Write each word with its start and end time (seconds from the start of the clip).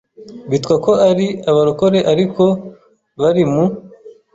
bitwa 0.51 0.75
ko 0.85 0.91
ari 1.09 1.27
abarokore 1.49 1.99
ariko 2.11 2.43
bari 3.21 3.43
mu 3.51 3.65